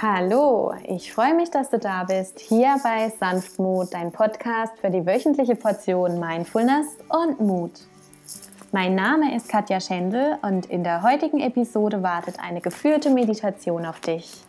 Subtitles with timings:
[0.00, 5.04] Hallo, ich freue mich, dass du da bist, hier bei Sanftmut, dein Podcast für die
[5.04, 7.72] wöchentliche Portion Mindfulness und Mut.
[8.70, 13.98] Mein Name ist Katja Schendel und in der heutigen Episode wartet eine geführte Meditation auf
[13.98, 14.44] dich.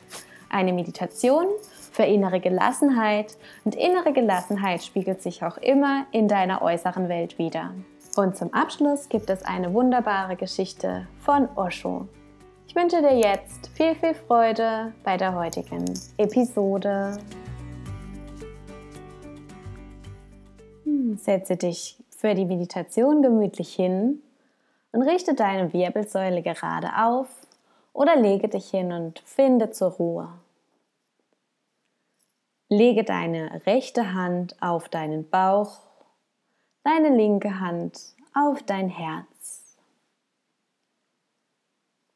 [0.51, 1.47] Eine Meditation
[1.91, 3.35] für innere Gelassenheit
[3.65, 7.73] und innere Gelassenheit spiegelt sich auch immer in deiner äußeren Welt wider.
[8.15, 12.07] Und zum Abschluss gibt es eine wunderbare Geschichte von Osho.
[12.79, 15.83] Ich wünsche dir jetzt viel, viel Freude bei der heutigen
[16.15, 17.17] Episode.
[20.85, 24.21] Hm, setze dich für die Meditation gemütlich hin
[24.93, 27.27] und richte deine Wirbelsäule gerade auf
[27.91, 30.29] oder lege dich hin und finde zur Ruhe.
[32.69, 35.79] Lege deine rechte Hand auf deinen Bauch,
[36.85, 39.38] deine linke Hand auf dein Herz.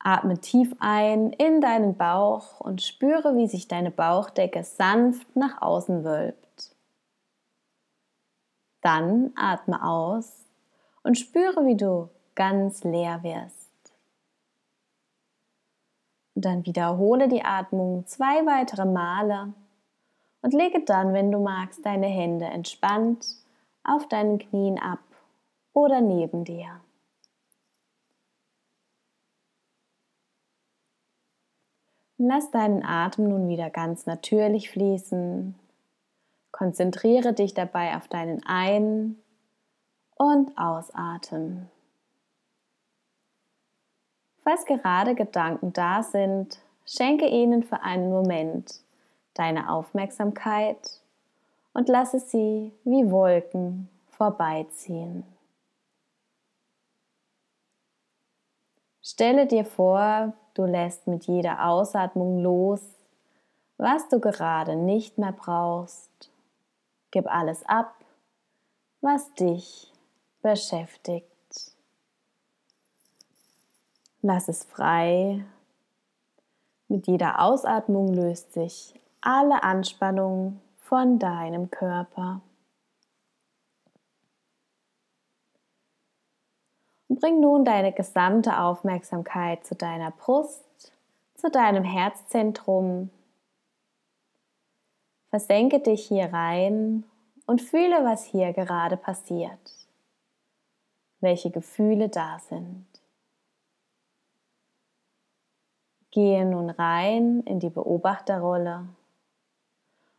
[0.05, 6.03] Atme tief ein in deinen Bauch und spüre, wie sich deine Bauchdecke sanft nach außen
[6.03, 6.75] wölbt.
[8.81, 10.45] Dann atme aus
[11.03, 13.71] und spüre, wie du ganz leer wirst.
[16.35, 19.53] Und dann wiederhole die Atmung zwei weitere Male
[20.41, 23.25] und lege dann, wenn du magst, deine Hände entspannt
[23.85, 24.99] auf deinen Knien ab
[25.73, 26.82] oder neben dir.
[32.25, 35.55] Lass deinen Atem nun wieder ganz natürlich fließen.
[36.53, 39.17] Konzentriere dich dabei auf deinen Ein-
[40.15, 41.69] und Ausatmen.
[44.41, 48.73] Falls gerade Gedanken da sind, schenke ihnen für einen Moment
[49.33, 51.01] deine Aufmerksamkeit
[51.73, 55.25] und lasse sie wie Wolken vorbeiziehen.
[59.03, 62.81] Stelle dir vor, Du lässt mit jeder Ausatmung los,
[63.77, 66.29] was du gerade nicht mehr brauchst.
[67.09, 67.95] Gib alles ab,
[69.01, 69.91] was dich
[70.43, 71.25] beschäftigt.
[74.21, 75.43] Lass es frei.
[76.87, 82.41] Mit jeder Ausatmung löst sich alle Anspannung von deinem Körper.
[87.15, 90.93] Bring nun deine gesamte Aufmerksamkeit zu deiner Brust,
[91.35, 93.09] zu deinem Herzzentrum.
[95.29, 97.03] Versenke dich hier rein
[97.45, 99.87] und fühle, was hier gerade passiert.
[101.19, 102.85] Welche Gefühle da sind.
[106.11, 108.87] Gehe nun rein in die Beobachterrolle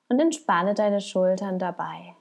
[0.08, 2.16] und entspanne deine Schultern dabei.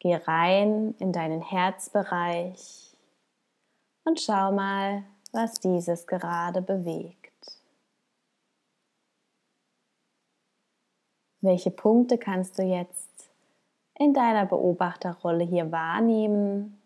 [0.00, 2.96] Geh rein in deinen Herzbereich
[4.04, 7.30] und schau mal, was dieses gerade bewegt.
[11.42, 13.30] Welche Punkte kannst du jetzt
[13.98, 16.80] in deiner Beobachterrolle hier wahrnehmen?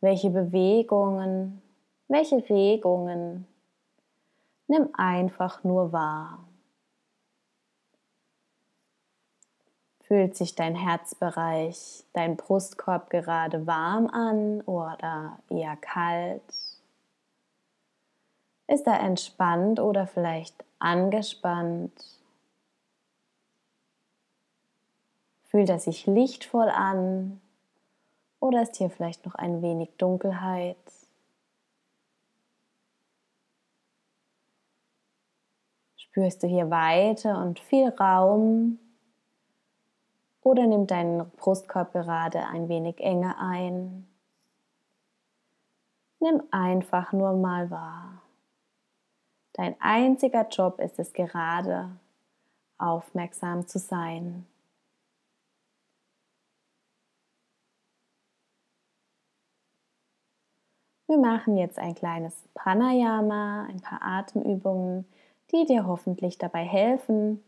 [0.00, 1.60] Welche Bewegungen,
[2.08, 3.46] welche Regungen?
[4.66, 6.49] Nimm einfach nur wahr.
[10.10, 16.42] Fühlt sich dein Herzbereich, dein Brustkorb gerade warm an oder eher kalt?
[18.66, 21.92] Ist er entspannt oder vielleicht angespannt?
[25.44, 27.40] Fühlt er sich lichtvoll an
[28.40, 30.76] oder ist hier vielleicht noch ein wenig Dunkelheit?
[35.94, 38.80] Spürst du hier Weite und viel Raum
[40.42, 44.06] oder nimm deinen Brustkorb gerade ein wenig enger ein.
[46.18, 48.22] Nimm einfach nur mal wahr.
[49.54, 51.90] Dein einziger Job ist es gerade,
[52.78, 54.46] aufmerksam zu sein.
[61.06, 65.04] Wir machen jetzt ein kleines Pranayama, ein paar Atemübungen,
[65.50, 67.42] die dir hoffentlich dabei helfen,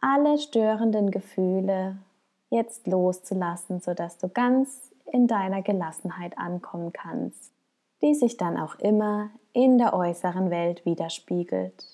[0.00, 1.98] alle störenden Gefühle
[2.54, 7.52] jetzt loszulassen, sodass du ganz in deiner Gelassenheit ankommen kannst,
[8.02, 11.86] die sich dann auch immer in der äußeren Welt widerspiegelt.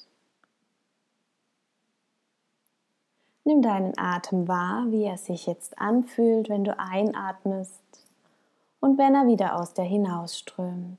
[3.45, 7.83] Nimm deinen Atem wahr, wie er sich jetzt anfühlt, wenn du einatmest
[8.81, 10.99] und wenn er wieder aus dir hinausströmt.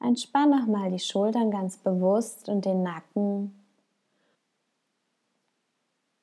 [0.00, 3.57] Entspann nochmal die Schultern ganz bewusst und den Nacken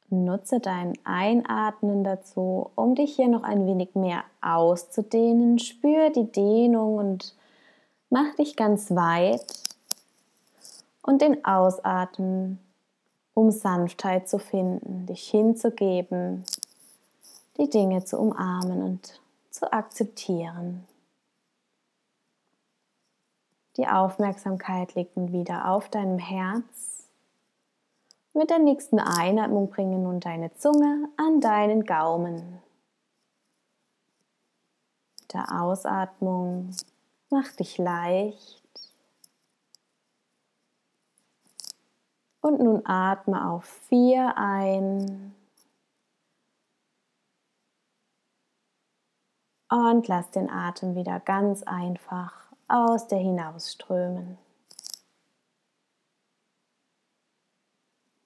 [0.09, 5.59] Nutze dein Einatmen dazu, um dich hier noch ein wenig mehr auszudehnen.
[5.59, 7.35] Spür die Dehnung und
[8.09, 9.41] mach dich ganz weit.
[11.07, 12.59] und den Ausatmen,
[13.35, 16.43] um Sanftheit zu finden, dich hinzugeben,
[17.57, 20.85] die Dinge zu umarmen und zu akzeptieren.
[23.77, 26.94] Die Aufmerksamkeit liegt nun wieder auf deinem Herz.
[28.37, 32.61] Mit der nächsten Einatmung bringe nun deine Zunge an deinen Gaumen.
[35.21, 36.75] Mit der Ausatmung
[37.29, 38.91] mach dich leicht.
[42.41, 45.33] Und nun atme auf vier ein.
[49.69, 52.33] Und lass den Atem wieder ganz einfach
[52.67, 54.44] aus dir hinausströmen.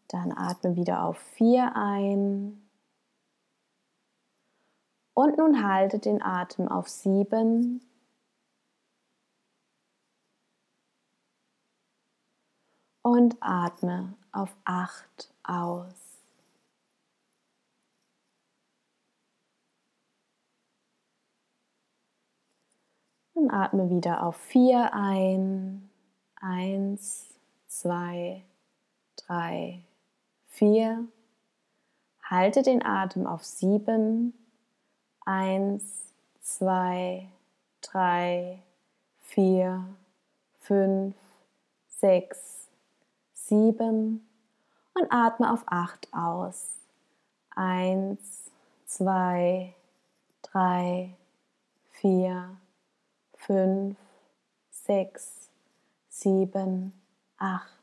[0.09, 2.67] Dann atme wieder auf vier ein.
[5.13, 7.85] Und nun halte den Atem auf sieben.
[13.03, 15.93] Und atme auf acht aus.
[23.33, 25.89] Und atme wieder auf vier ein.
[26.41, 28.43] Eins, zwei,
[29.17, 29.83] drei,
[30.59, 31.07] vier.
[32.21, 34.33] Halte den Atem auf sieben.
[35.25, 37.29] Eins, zwei,
[37.81, 38.61] drei,
[39.21, 39.85] vier,
[40.59, 41.15] fünf,
[41.87, 42.67] sechs,
[43.33, 44.27] sieben
[44.93, 46.77] und atme auf acht aus.
[47.55, 48.51] Eins,
[48.85, 49.73] zwei,
[50.41, 51.15] drei,
[51.91, 52.57] vier,
[53.33, 53.97] fünf,
[54.71, 55.49] sechs,
[56.09, 56.93] sieben,
[57.37, 57.78] acht.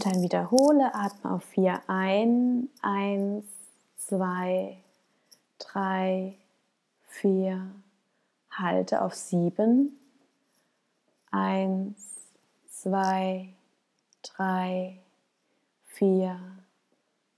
[0.00, 2.70] Dann wiederhole, atme auf vier ein.
[2.80, 3.44] Eins,
[3.96, 4.82] zwei,
[5.58, 6.38] drei,
[7.02, 7.70] vier.
[8.50, 9.98] Halte auf sieben.
[11.30, 12.16] Eins,
[12.70, 13.52] zwei,
[14.22, 14.98] drei,
[15.84, 16.40] vier,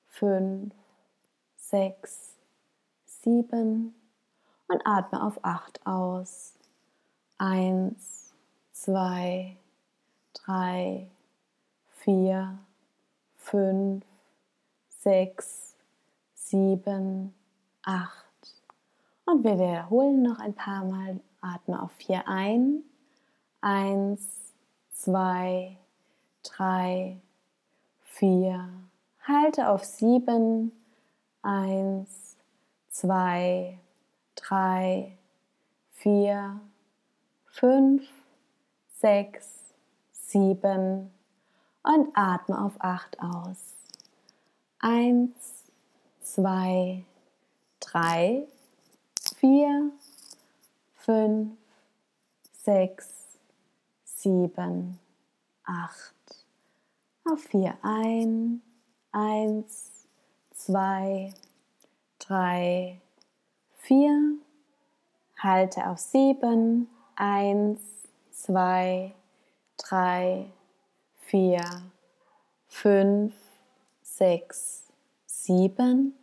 [0.07, 0.73] fünf,
[1.57, 2.37] sechs,
[3.05, 3.93] sieben
[4.69, 6.55] und atme auf acht aus.
[7.39, 8.33] Eins,
[8.71, 9.57] zwei,
[10.33, 11.09] drei,
[12.05, 12.59] vier,
[13.37, 14.05] fünf,
[14.89, 15.77] sechs,
[16.35, 17.35] sieben,
[17.83, 18.27] acht.
[19.25, 21.21] Und wir wiederholen noch ein paar Mal.
[21.41, 22.83] Atme auf vier ein.
[23.61, 24.53] Eins,
[24.93, 25.77] zwei,
[26.43, 27.21] drei,
[28.01, 28.69] vier.
[29.27, 30.73] Halte auf sieben.
[31.43, 32.37] Eins,
[32.91, 33.79] zwei,
[34.35, 35.17] drei,
[35.93, 36.61] vier,
[37.47, 38.09] fünf,
[39.01, 39.75] sechs,
[40.13, 41.11] sieben
[41.83, 43.75] und atme auf acht aus.
[44.79, 45.65] Eins,
[46.21, 47.05] zwei,
[47.81, 48.47] drei,
[49.37, 49.91] vier,
[50.95, 51.57] fünf,
[52.53, 53.09] sechs,
[54.05, 54.99] sieben,
[55.65, 56.15] acht.
[57.25, 58.63] Auf vier ein.
[59.13, 60.07] Eins,
[60.51, 61.33] zwei,
[62.19, 63.01] drei,
[63.79, 64.37] vier.
[65.39, 66.89] Halte auf sieben.
[67.17, 67.81] Eins,
[68.31, 69.15] zwei,
[69.77, 70.51] drei,
[71.33, 71.65] vier,
[72.69, 73.33] fünf,
[74.03, 74.93] sechs,
[75.25, 76.15] sieben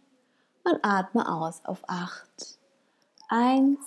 [0.64, 2.60] und atme aus auf acht.
[3.28, 3.80] Eins,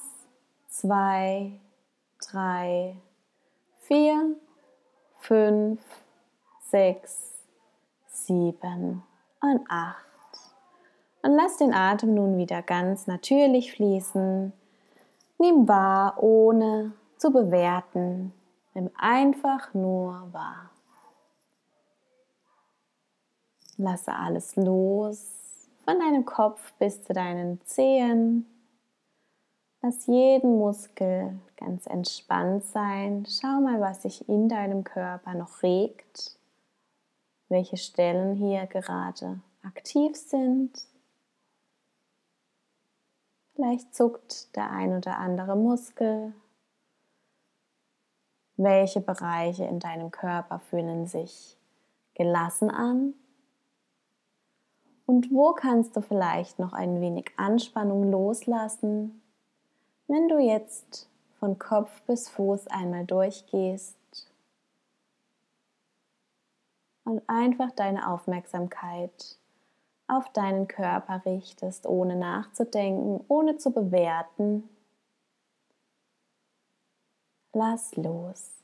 [0.67, 1.61] zwei,
[2.29, 2.97] drei,
[3.83, 4.35] vier,
[5.21, 5.81] fünf,
[6.59, 7.45] sechs,
[8.09, 9.05] sieben
[9.41, 10.05] und acht.
[11.23, 14.53] Und lass den Atem nun wieder ganz natürlich fließen.
[15.39, 18.33] Nimm wahr, ohne zu bewerten.
[18.75, 20.72] Nimm einfach nur wahr.
[23.83, 25.27] Lasse alles los,
[25.85, 28.47] von deinem Kopf bis zu deinen Zehen.
[29.81, 33.27] Lass jeden Muskel ganz entspannt sein.
[33.29, 36.39] Schau mal, was sich in deinem Körper noch regt,
[37.49, 40.87] welche Stellen hier gerade aktiv sind.
[43.57, 46.33] Vielleicht zuckt der ein oder andere Muskel.
[48.57, 51.57] Welche Bereiche in deinem Körper fühlen sich
[52.15, 53.15] gelassen an?
[55.13, 59.21] Und wo kannst du vielleicht noch ein wenig Anspannung loslassen,
[60.07, 61.07] wenn du jetzt
[61.39, 63.95] von Kopf bis Fuß einmal durchgehst
[67.05, 69.37] und einfach deine Aufmerksamkeit
[70.09, 74.67] auf deinen Körper richtest, ohne nachzudenken, ohne zu bewerten.
[77.53, 78.62] Lass los.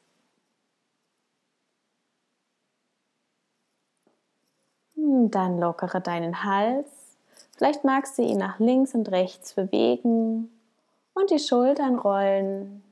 [5.30, 6.86] Dann lockere deinen Hals.
[7.56, 10.50] Vielleicht magst du ihn nach links und rechts bewegen
[11.14, 12.82] und die Schultern rollen.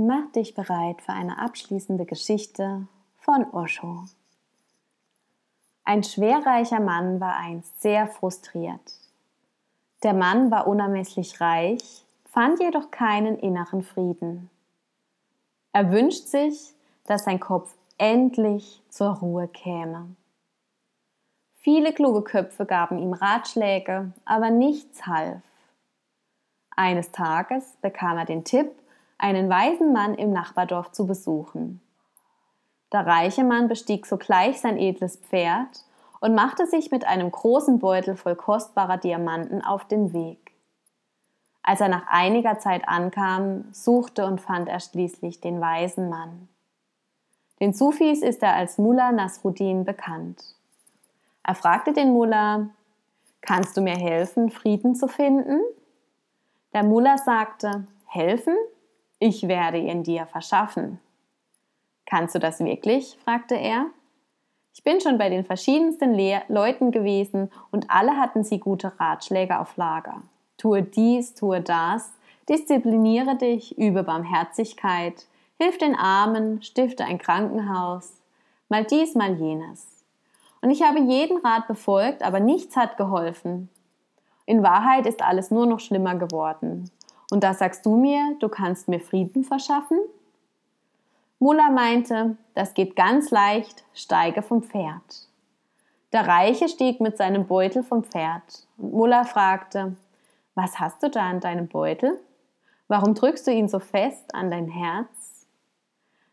[0.00, 2.86] mach dich bereit für eine abschließende Geschichte
[3.18, 4.04] von Osho.
[5.84, 8.94] Ein schwerreicher Mann war einst sehr frustriert.
[10.02, 14.50] Der Mann war unermesslich reich, fand jedoch keinen inneren Frieden.
[15.72, 16.74] Er wünscht sich,
[17.06, 20.16] dass sein Kopf endlich zur Ruhe käme.
[21.62, 25.42] Viele kluge Köpfe gaben ihm Ratschläge, aber nichts half.
[26.74, 28.70] Eines Tages bekam er den Tipp,
[29.18, 31.80] einen weisen Mann im Nachbardorf zu besuchen.
[32.92, 35.84] Der reiche Mann bestieg sogleich sein edles Pferd
[36.20, 40.49] und machte sich mit einem großen Beutel voll kostbarer Diamanten auf den Weg.
[41.62, 46.48] Als er nach einiger Zeit ankam, suchte und fand er schließlich den weisen Mann.
[47.60, 50.42] Den Sufis ist er als Mullah Nasruddin bekannt.
[51.42, 52.70] Er fragte den Mullah,
[53.42, 55.60] kannst du mir helfen, Frieden zu finden?
[56.72, 58.54] Der Mullah sagte, helfen?
[59.18, 60.98] Ich werde ihn dir verschaffen.
[62.06, 63.18] Kannst du das wirklich?
[63.22, 63.86] fragte er.
[64.72, 69.58] Ich bin schon bei den verschiedensten Le Leuten gewesen und alle hatten sie gute Ratschläge
[69.58, 70.22] auf Lager.
[70.60, 72.12] Tue dies, tue das,
[72.46, 75.26] diszipliniere dich, übe Barmherzigkeit,
[75.56, 78.12] hilf den Armen, stifte ein Krankenhaus,
[78.68, 80.04] mal dies, mal jenes.
[80.60, 83.70] Und ich habe jeden Rat befolgt, aber nichts hat geholfen.
[84.44, 86.90] In Wahrheit ist alles nur noch schlimmer geworden.
[87.30, 89.98] Und da sagst du mir, du kannst mir Frieden verschaffen?
[91.38, 95.26] Mullah meinte, das geht ganz leicht, steige vom Pferd.
[96.12, 99.96] Der Reiche stieg mit seinem Beutel vom Pferd und Mullah fragte,
[100.60, 102.20] was hast du da in deinem Beutel?
[102.86, 105.46] Warum drückst du ihn so fest an dein Herz?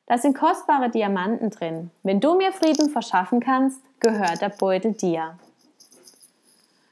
[0.05, 1.91] Da sind kostbare Diamanten drin.
[2.03, 5.37] Wenn du mir Frieden verschaffen kannst, gehört der Beutel dir.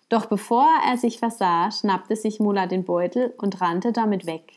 [0.08, 4.54] Doch bevor er sich versah, schnappte sich Mullah den Beutel und rannte damit weg.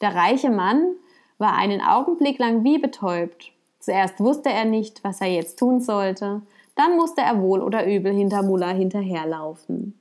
[0.00, 0.94] Der reiche Mann
[1.38, 3.50] war einen Augenblick lang wie betäubt.
[3.80, 6.42] Zuerst wusste er nicht, was er jetzt tun sollte,
[6.76, 9.98] dann musste er wohl oder übel hinter Mullah hinterherlaufen.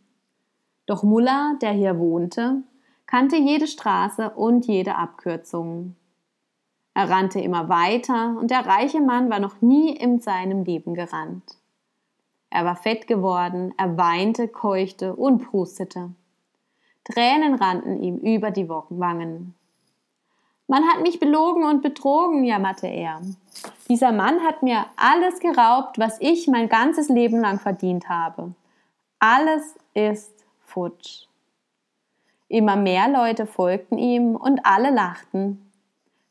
[0.85, 2.63] Doch Mullah, der hier wohnte,
[3.05, 5.95] kannte jede Straße und jede Abkürzung.
[6.93, 11.57] Er rannte immer weiter und der reiche Mann war noch nie in seinem Leben gerannt.
[12.49, 16.11] Er war fett geworden, er weinte, keuchte und prustete.
[17.05, 19.55] Tränen rannten ihm über die Wangen.
[20.67, 23.21] Man hat mich belogen und betrogen, jammerte er.
[23.89, 28.53] Dieser Mann hat mir alles geraubt, was ich mein ganzes Leben lang verdient habe.
[29.19, 30.40] Alles ist
[30.73, 31.27] futsch.
[32.47, 35.71] Immer mehr Leute folgten ihm und alle lachten.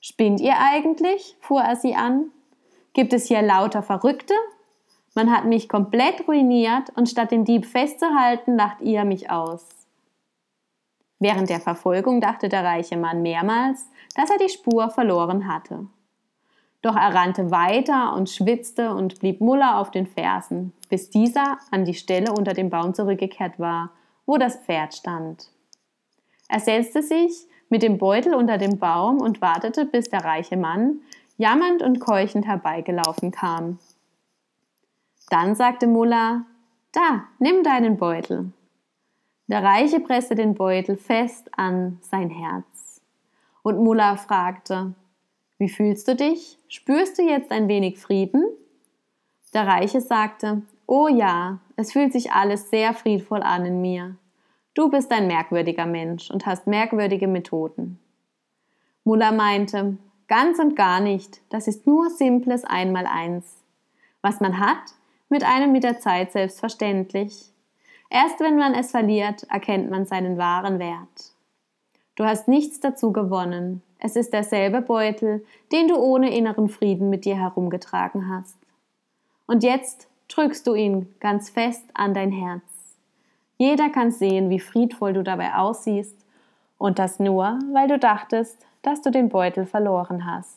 [0.01, 1.37] Spinnt ihr eigentlich?
[1.41, 2.31] fuhr er sie an.
[2.93, 4.35] Gibt es hier lauter Verrückte?
[5.15, 9.67] Man hat mich komplett ruiniert und statt den Dieb festzuhalten, lacht ihr mich aus.
[11.19, 15.87] Während der Verfolgung dachte der reiche Mann mehrmals, dass er die Spur verloren hatte.
[16.83, 21.85] Doch er rannte weiter und schwitzte und blieb Muller auf den Fersen, bis dieser an
[21.85, 23.91] die Stelle unter dem Baum zurückgekehrt war,
[24.31, 25.51] wo das Pferd stand.
[26.49, 31.01] Er setzte sich mit dem Beutel unter dem Baum und wartete, bis der reiche Mann
[31.37, 33.81] jammernd und keuchend herbeigelaufen kam.
[35.31, 36.47] Dann sagte Mullah,
[36.93, 38.53] da, nimm deinen Beutel.
[39.49, 43.01] Der Reiche presste den Beutel fest an sein Herz.
[43.63, 44.95] Und Mullah fragte,
[45.59, 46.57] wie fühlst du dich?
[46.69, 48.45] Spürst du jetzt ein wenig Frieden?
[49.53, 54.17] Der Reiche sagte, oh ja, es fühlt sich alles sehr friedvoll an in mir.
[54.81, 57.99] Du bist ein merkwürdiger Mensch und hast merkwürdige Methoden.
[59.05, 63.59] Mullah meinte, ganz und gar nicht, das ist nur simples Einmaleins.
[64.23, 64.79] Was man hat,
[65.29, 67.53] mit einem mit der Zeit selbstverständlich.
[68.09, 71.35] Erst wenn man es verliert, erkennt man seinen wahren Wert.
[72.15, 73.83] Du hast nichts dazu gewonnen.
[73.99, 78.57] Es ist derselbe Beutel, den du ohne inneren Frieden mit dir herumgetragen hast.
[79.47, 82.70] Und jetzt drückst du ihn ganz fest an dein Herz.
[83.61, 86.17] Jeder kann sehen, wie friedvoll du dabei aussiehst,
[86.79, 90.57] und das nur, weil du dachtest, dass du den Beutel verloren hast.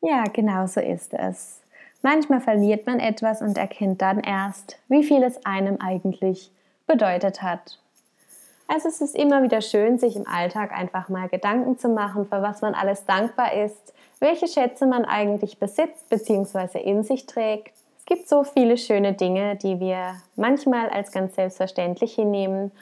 [0.00, 1.60] Ja, genau so ist es.
[2.00, 6.50] Manchmal verliert man etwas und erkennt dann erst, wie viel es einem eigentlich
[6.86, 7.78] bedeutet hat.
[8.66, 12.40] Also es ist immer wieder schön, sich im Alltag einfach mal Gedanken zu machen, für
[12.40, 16.78] was man alles dankbar ist, welche Schätze man eigentlich besitzt bzw.
[16.78, 17.77] in sich trägt.
[18.08, 22.72] Gibt so viele schöne Dinge, die wir manchmal als ganz selbstverständlich hinnehmen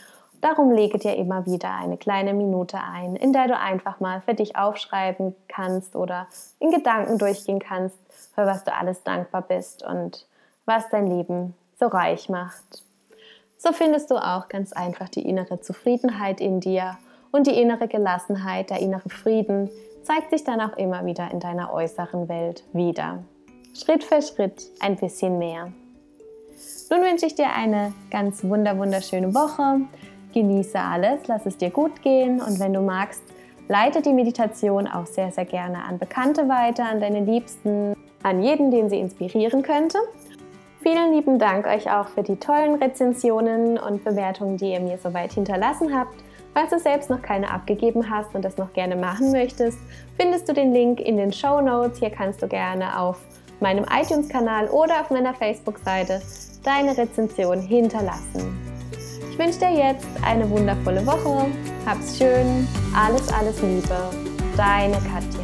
[0.40, 4.34] Darum lege dir immer wieder eine kleine Minute ein, in der du einfach mal für
[4.34, 6.28] dich aufschreiben kannst oder
[6.60, 7.98] in Gedanken durchgehen kannst,
[8.34, 10.26] für was du alles dankbar bist und
[10.64, 12.84] was dein Leben so reich macht.
[13.58, 16.98] so findest du auch ganz einfach die innere Zufriedenheit in dir
[17.32, 19.70] und die innere Gelassenheit, der innere Frieden
[20.02, 23.24] zeigt sich dann auch immer wieder in deiner äußeren Welt wieder.
[23.76, 25.70] Schritt für Schritt ein bisschen mehr.
[26.88, 29.80] Nun wünsche ich dir eine ganz wunder wunderschöne Woche.
[30.32, 33.22] Genieße alles, lass es dir gut gehen und wenn du magst,
[33.68, 38.70] leite die Meditation auch sehr, sehr gerne an Bekannte weiter, an deine Liebsten, an jeden,
[38.70, 39.98] den sie inspirieren könnte.
[40.80, 45.32] Vielen lieben Dank euch auch für die tollen Rezensionen und Bewertungen, die ihr mir soweit
[45.32, 46.14] hinterlassen habt.
[46.54, 49.78] Falls du selbst noch keine abgegeben hast und das noch gerne machen möchtest,
[50.18, 51.98] findest du den Link in den Show Notes.
[51.98, 53.18] Hier kannst du gerne auf
[53.60, 56.22] meinem iTunes-Kanal oder auf meiner Facebook-Seite
[56.62, 58.58] deine Rezension hinterlassen.
[59.30, 61.46] Ich wünsche dir jetzt eine wundervolle Woche.
[61.84, 62.66] Hab's schön.
[62.94, 64.10] Alles, alles Liebe.
[64.56, 65.35] Deine Katja.